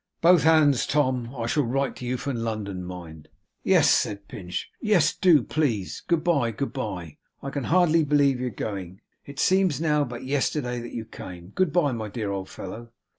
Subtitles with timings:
[0.19, 1.31] 'Both hands, Tom.
[1.37, 3.27] I shall write to you from London, mind!'
[3.63, 4.71] 'Yes,' said Pinch.
[4.81, 5.13] 'Yes.
[5.13, 6.01] Do, please.
[6.07, 6.49] Good bye.
[6.49, 7.17] Good bye.
[7.43, 9.01] I can hardly believe you're going.
[9.27, 11.49] It seems, now, but yesterday that you came.
[11.49, 11.91] Good bye!
[11.91, 12.89] my dear old fellow!